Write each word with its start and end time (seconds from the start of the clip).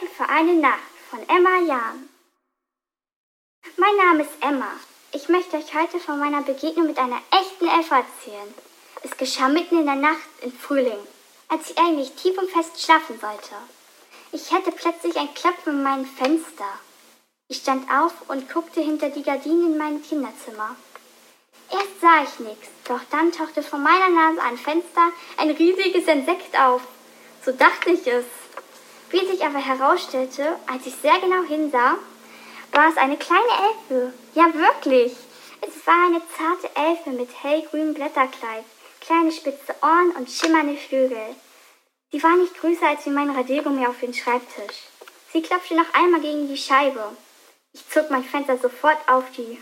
Elfe 0.00 0.14
für 0.14 0.28
eine 0.28 0.54
Nacht 0.54 0.80
von 1.10 1.20
Emma 1.28 1.58
Jahn. 1.60 2.08
Mein 3.76 3.96
Name 3.96 4.22
ist 4.22 4.32
Emma. 4.40 4.70
Ich 5.12 5.28
möchte 5.28 5.56
euch 5.56 5.74
heute 5.74 5.98
von 5.98 6.18
meiner 6.18 6.42
Begegnung 6.42 6.86
mit 6.86 6.98
einer 6.98 7.20
echten 7.30 7.68
Elfe 7.68 7.94
erzählen. 7.94 8.54
Es 9.02 9.16
geschah 9.16 9.48
mitten 9.48 9.78
in 9.78 9.86
der 9.86 9.94
Nacht 9.94 10.28
im 10.42 10.52
Frühling, 10.52 10.98
als 11.48 11.70
ich 11.70 11.78
eigentlich 11.78 12.12
tief 12.12 12.36
und 12.36 12.50
fest 12.50 12.82
schlafen 12.82 13.20
wollte. 13.22 13.54
Ich 14.32 14.52
hatte 14.52 14.72
plötzlich 14.72 15.16
ein 15.16 15.32
Klopfen 15.34 15.74
in 15.74 15.82
meinem 15.82 16.06
Fenster. 16.06 16.78
Ich 17.48 17.58
stand 17.58 17.90
auf 17.90 18.12
und 18.28 18.52
guckte 18.52 18.80
hinter 18.80 19.10
die 19.10 19.22
Gardinen 19.22 19.72
in 19.72 19.78
mein 19.78 20.02
Kinderzimmer. 20.02 20.76
Erst 21.70 22.00
sah 22.00 22.22
ich 22.22 22.38
nichts, 22.40 22.68
doch 22.84 23.00
dann 23.10 23.32
tauchte 23.32 23.62
vor 23.62 23.78
meiner 23.78 24.08
Nase 24.08 24.42
ein 24.42 24.58
Fenster 24.58 25.10
ein 25.36 25.50
riesiges 25.50 26.06
Insekt 26.06 26.58
auf. 26.58 26.82
So 27.44 27.52
dachte 27.52 27.90
ich 27.90 28.06
es. 28.06 28.24
Wie 29.10 29.26
sich 29.26 29.44
aber 29.44 29.58
herausstellte, 29.58 30.56
als 30.66 30.86
ich 30.86 30.94
sehr 30.96 31.18
genau 31.20 31.42
hinsah, 31.44 31.96
war 32.72 32.88
es 32.88 32.96
eine 32.96 33.16
kleine 33.16 33.48
Elfe. 33.68 34.12
Ja, 34.34 34.52
wirklich. 34.52 35.12
Es 35.60 35.86
war 35.86 36.06
eine 36.06 36.22
zarte 36.36 36.70
Elfe 36.74 37.10
mit 37.10 37.28
hellgrünem 37.42 37.94
Blätterkleid, 37.94 38.64
kleine 39.00 39.32
spitze 39.32 39.74
Ohren 39.82 40.10
und 40.16 40.30
schimmernde 40.30 40.76
Flügel. 40.76 41.34
Sie 42.12 42.22
war 42.22 42.36
nicht 42.36 42.58
größer 42.60 42.88
als 42.88 43.06
wie 43.06 43.10
mein 43.10 43.30
Radiergummi 43.30 43.86
auf 43.86 44.00
den 44.00 44.14
Schreibtisch. 44.14 44.76
Sie 45.32 45.42
klopfte 45.42 45.74
noch 45.74 45.92
einmal 45.94 46.20
gegen 46.20 46.48
die 46.48 46.56
Scheibe. 46.56 47.16
Ich 47.72 47.88
zog 47.88 48.10
mein 48.10 48.24
Fenster 48.24 48.58
sofort 48.58 48.98
auf 49.08 49.24
die 49.36 49.60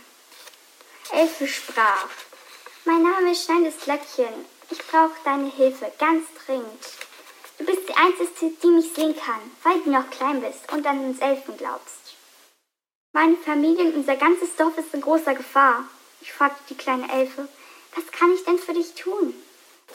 Elfe 1.13 1.47
sprach. 1.47 2.09
Mein 2.85 3.03
Name 3.03 3.33
ist 3.33 3.45
Schneides 3.45 3.87
Löckchen. 3.87 4.45
Ich 4.71 4.79
brauche 4.79 5.13
deine 5.25 5.51
Hilfe, 5.51 5.91
ganz 5.99 6.25
dringend. 6.45 6.81
Du 7.59 7.65
bist 7.65 7.89
die 7.89 7.95
Einzige, 7.95 8.53
die 8.63 8.67
mich 8.69 8.93
sehen 8.93 9.17
kann, 9.17 9.41
weil 9.63 9.81
du 9.81 9.91
noch 9.91 10.11
klein 10.11 10.41
bist 10.41 10.73
und 10.73 10.87
an 10.87 11.01
uns 11.01 11.21
Elfen 11.21 11.57
glaubst. 11.57 12.17
Meine 13.13 13.37
Familie 13.37 13.85
und 13.85 13.95
unser 13.95 14.17
ganzes 14.17 14.57
Dorf 14.57 14.77
ist 14.77 14.93
in 14.93 15.01
großer 15.01 15.35
Gefahr. 15.35 15.85
Ich 16.21 16.33
fragte 16.33 16.63
die 16.69 16.77
kleine 16.77 17.11
Elfe, 17.13 17.49
was 17.95 18.11
kann 18.11 18.33
ich 18.33 18.45
denn 18.45 18.59
für 18.59 18.73
dich 18.73 18.95
tun? 18.95 19.35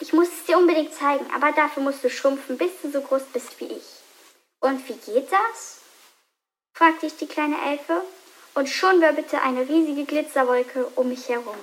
Ich 0.00 0.12
muss 0.12 0.28
es 0.28 0.46
dir 0.46 0.56
unbedingt 0.56 0.94
zeigen, 0.94 1.26
aber 1.34 1.52
dafür 1.52 1.82
musst 1.82 2.02
du 2.02 2.08
schrumpfen, 2.08 2.56
bis 2.56 2.70
du 2.82 2.90
so 2.90 3.02
groß 3.02 3.24
bist 3.32 3.60
wie 3.60 3.66
ich. 3.66 3.84
Und 4.60 4.88
wie 4.88 4.94
geht 4.94 5.30
das? 5.30 5.80
fragte 6.72 7.06
ich 7.06 7.16
die 7.16 7.26
kleine 7.26 7.60
Elfe, 7.62 8.02
und 8.54 8.68
schon 8.68 9.00
wirbelte 9.00 9.40
eine 9.42 9.68
riesige 9.68 10.04
Glitzerwolke 10.04 10.86
um 10.96 11.08
mich 11.08 11.28
herum. 11.28 11.56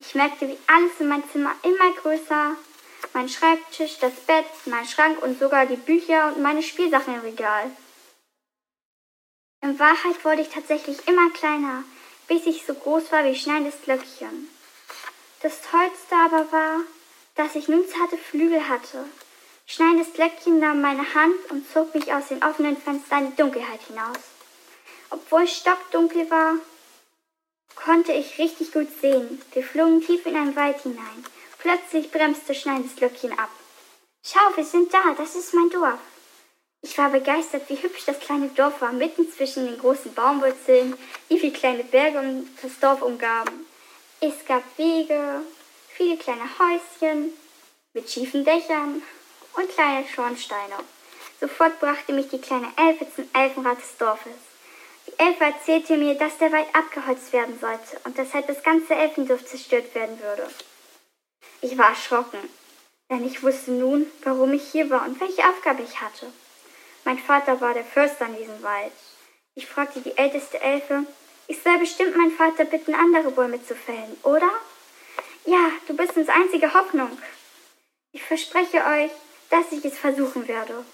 Ich 0.00 0.14
merkte, 0.14 0.48
wie 0.48 0.58
alles 0.66 0.92
in 0.98 1.08
meinem 1.08 1.28
Zimmer 1.30 1.54
immer 1.62 1.92
größer 2.00 2.56
mein 3.12 3.28
Schreibtisch, 3.28 3.98
das 3.98 4.14
Bett, 4.26 4.46
mein 4.66 4.86
Schrank 4.86 5.22
und 5.22 5.38
sogar 5.38 5.66
die 5.66 5.76
Bücher 5.76 6.28
und 6.28 6.42
meine 6.42 6.62
Spielsachen 6.62 7.14
im 7.14 7.20
Regal. 7.20 7.70
In 9.62 9.78
Wahrheit 9.78 10.24
wurde 10.24 10.42
ich 10.42 10.48
tatsächlich 10.48 11.06
immer 11.06 11.30
kleiner, 11.30 11.84
bis 12.28 12.46
ich 12.46 12.64
so 12.64 12.74
groß 12.74 13.12
war 13.12 13.24
wie 13.24 13.34
schneiendes 13.34 13.74
Glöckchen. 13.82 14.48
Das 15.42 15.60
Tollste 15.62 16.14
aber 16.14 16.50
war, 16.52 16.80
dass 17.34 17.54
ich 17.54 17.68
nun 17.68 17.86
zarte 17.88 18.16
Flügel 18.16 18.68
hatte. 18.68 19.04
Schneiendes 19.66 20.12
Glöckchen 20.14 20.58
nahm 20.58 20.80
meine 20.80 21.14
Hand 21.14 21.36
und 21.50 21.70
zog 21.70 21.94
mich 21.94 22.12
aus 22.12 22.28
den 22.28 22.42
offenen 22.42 22.76
Fenstern 22.76 23.26
in 23.26 23.30
die 23.30 23.36
Dunkelheit 23.36 23.80
hinaus. 23.86 24.18
Obwohl 25.10 25.42
es 25.42 25.56
stockdunkel 25.56 26.30
war, 26.30 26.54
konnte 27.74 28.12
ich 28.12 28.38
richtig 28.38 28.72
gut 28.72 28.88
sehen. 29.00 29.40
Wir 29.52 29.62
flogen 29.62 30.00
tief 30.00 30.26
in 30.26 30.36
einen 30.36 30.56
Wald 30.56 30.80
hinein. 30.82 31.24
Plötzlich 31.60 32.10
bremste 32.10 32.54
Glöckchen 32.54 33.38
ab. 33.38 33.50
Schau, 34.24 34.56
wir 34.56 34.64
sind 34.64 34.92
da, 34.94 35.14
das 35.16 35.34
ist 35.34 35.52
mein 35.52 35.68
Dorf. 35.68 35.98
Ich 36.80 36.96
war 36.96 37.10
begeistert, 37.10 37.68
wie 37.68 37.82
hübsch 37.82 38.04
das 38.06 38.18
kleine 38.18 38.48
Dorf 38.48 38.80
war, 38.80 38.92
mitten 38.92 39.30
zwischen 39.30 39.66
den 39.66 39.78
großen 39.78 40.14
Baumwurzeln, 40.14 40.96
wie 41.28 41.38
viele 41.38 41.52
kleine 41.52 41.84
Berge 41.84 42.44
das 42.62 42.78
Dorf 42.80 43.02
umgaben. 43.02 43.66
Es 44.20 44.44
gab 44.46 44.62
Wege, 44.78 45.42
viele 45.88 46.16
kleine 46.16 46.48
Häuschen 46.58 47.34
mit 47.92 48.10
schiefen 48.10 48.42
Dächern 48.42 49.02
und 49.54 49.68
kleine 49.68 50.08
Schornsteine. 50.08 50.76
Sofort 51.40 51.78
brachte 51.78 52.14
mich 52.14 52.28
die 52.28 52.40
kleine 52.40 52.68
Elfe 52.76 53.06
zum 53.14 53.28
Elfenrad 53.34 53.78
des 53.78 53.98
Dorfes. 53.98 54.32
Die 55.06 55.18
Elfe 55.18 55.44
erzählte 55.44 55.98
mir, 55.98 56.14
dass 56.14 56.38
der 56.38 56.52
Wald 56.52 56.68
abgeholzt 56.74 57.34
werden 57.34 57.58
sollte 57.60 58.00
und 58.04 58.16
deshalb 58.16 58.46
das 58.46 58.62
ganze 58.62 58.94
Elfendorf 58.94 59.44
zerstört 59.44 59.94
werden 59.94 60.18
würde. 60.22 60.48
Ich 61.62 61.76
war 61.76 61.90
erschrocken, 61.90 62.38
denn 63.10 63.26
ich 63.26 63.42
wusste 63.42 63.72
nun, 63.72 64.06
warum 64.22 64.52
ich 64.52 64.70
hier 64.70 64.88
war 64.90 65.04
und 65.04 65.20
welche 65.20 65.46
Aufgabe 65.48 65.82
ich 65.82 66.00
hatte. 66.00 66.32
Mein 67.04 67.18
Vater 67.18 67.60
war 67.60 67.74
der 67.74 67.84
Förster 67.84 68.26
in 68.26 68.36
diesem 68.36 68.62
Wald. 68.62 68.92
Ich 69.54 69.66
fragte 69.66 70.00
die 70.00 70.16
älteste 70.16 70.60
Elfe, 70.60 71.04
ich 71.48 71.60
soll 71.62 71.78
bestimmt 71.78 72.16
meinen 72.16 72.30
Vater 72.30 72.64
bitten, 72.64 72.94
andere 72.94 73.32
Bäume 73.32 73.60
zu 73.64 73.74
fällen, 73.74 74.16
oder? 74.22 74.50
Ja, 75.44 75.70
du 75.88 75.96
bist 75.96 76.16
uns 76.16 76.28
einzige 76.28 76.72
Hoffnung. 76.74 77.10
Ich 78.12 78.22
verspreche 78.22 78.84
euch, 78.84 79.10
dass 79.50 79.72
ich 79.72 79.84
es 79.84 79.98
versuchen 79.98 80.46
werde. 80.46 80.84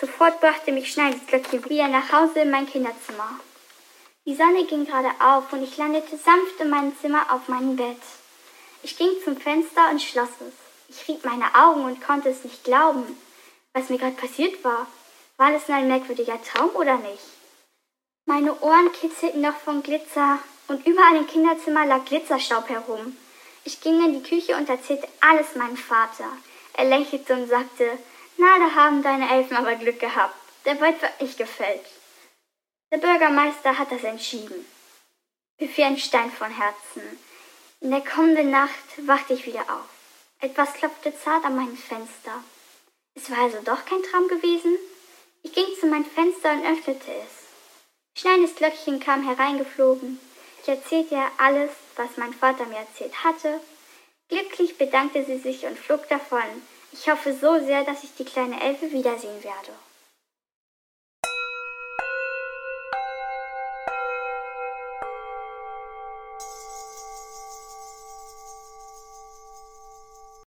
Sofort 0.00 0.40
brachte 0.40 0.72
mich 0.72 0.92
Schneides 0.92 1.26
Glöckchen 1.26 1.64
wieder 1.68 1.88
nach 1.88 2.12
Hause 2.12 2.40
in 2.40 2.50
mein 2.50 2.66
Kinderzimmer. 2.66 3.40
Die 4.26 4.34
Sonne 4.34 4.66
ging 4.66 4.84
gerade 4.84 5.10
auf 5.20 5.52
und 5.52 5.62
ich 5.62 5.76
landete 5.76 6.16
sanft 6.16 6.60
in 6.60 6.70
meinem 6.70 6.96
Zimmer 7.00 7.32
auf 7.32 7.48
meinem 7.48 7.76
Bett. 7.76 8.00
Ich 8.82 8.96
ging 8.96 9.10
zum 9.24 9.36
Fenster 9.36 9.90
und 9.90 10.02
schloss 10.02 10.28
es. 10.40 10.54
Ich 10.88 11.08
rieb 11.08 11.24
meine 11.24 11.54
Augen 11.54 11.84
und 11.84 12.02
konnte 12.04 12.28
es 12.28 12.44
nicht 12.44 12.64
glauben, 12.64 13.16
was 13.72 13.88
mir 13.88 13.98
gerade 13.98 14.16
passiert 14.16 14.62
war. 14.64 14.86
War 15.36 15.52
das 15.52 15.68
nur 15.68 15.78
ein 15.78 15.88
merkwürdiger 15.88 16.42
Traum 16.42 16.70
oder 16.74 16.98
nicht? 16.98 17.22
Meine 18.26 18.60
Ohren 18.60 18.92
kitzelten 18.92 19.40
noch 19.40 19.56
von 19.56 19.82
Glitzer 19.82 20.38
und 20.68 20.86
überall 20.86 21.16
im 21.16 21.26
Kinderzimmer 21.26 21.86
lag 21.86 22.04
Glitzerstaub 22.04 22.68
herum. 22.68 23.16
Ich 23.64 23.80
ging 23.80 24.04
in 24.04 24.14
die 24.14 24.28
Küche 24.28 24.56
und 24.56 24.68
erzählte 24.68 25.08
alles 25.20 25.54
meinem 25.54 25.76
Vater. 25.76 26.26
Er 26.74 26.84
lächelte 26.84 27.34
und 27.34 27.48
sagte, 27.48 27.98
na, 28.36 28.58
da 28.58 28.74
haben 28.74 29.02
deine 29.02 29.30
Elfen 29.30 29.56
aber 29.56 29.76
Glück 29.76 30.00
gehabt. 30.00 30.34
Der 30.64 30.80
Wald 30.80 31.00
wird 31.00 31.20
nicht 31.20 31.38
gefällt. 31.38 31.84
Der 32.90 32.98
Bürgermeister 32.98 33.78
hat 33.78 33.92
das 33.92 34.04
entschieden. 34.04 34.66
Mir 35.58 35.68
fiel 35.68 35.84
ein 35.84 35.98
Stein 35.98 36.30
von 36.30 36.50
Herzen. 36.50 37.18
In 37.82 37.90
der 37.90 38.00
kommenden 38.00 38.52
Nacht 38.52 39.08
wachte 39.08 39.34
ich 39.34 39.44
wieder 39.44 39.62
auf. 39.62 39.88
Etwas 40.38 40.72
klopfte 40.74 41.12
zart 41.18 41.44
an 41.44 41.56
mein 41.56 41.76
Fenster. 41.76 42.44
Es 43.16 43.28
war 43.28 43.38
also 43.38 43.58
doch 43.64 43.84
kein 43.84 44.04
Traum 44.04 44.28
gewesen? 44.28 44.78
Ich 45.42 45.52
ging 45.52 45.64
zu 45.80 45.88
meinem 45.88 46.04
Fenster 46.04 46.52
und 46.52 46.64
öffnete 46.64 47.10
es. 47.10 48.20
Schneiendes 48.20 48.54
Glöckchen 48.54 49.00
kam 49.00 49.26
hereingeflogen. 49.26 50.20
Ich 50.62 50.68
erzählte 50.68 51.16
ihr 51.16 51.28
alles, 51.38 51.72
was 51.96 52.16
mein 52.18 52.32
Vater 52.32 52.66
mir 52.66 52.78
erzählt 52.78 53.24
hatte. 53.24 53.60
Glücklich 54.28 54.78
bedankte 54.78 55.24
sie 55.24 55.38
sich 55.38 55.66
und 55.66 55.76
flog 55.76 56.08
davon. 56.08 56.62
Ich 56.92 57.10
hoffe 57.10 57.34
so 57.34 57.58
sehr, 57.66 57.82
dass 57.82 58.04
ich 58.04 58.14
die 58.14 58.24
kleine 58.24 58.62
Elfe 58.62 58.92
wiedersehen 58.92 59.42
werde. 59.42 59.72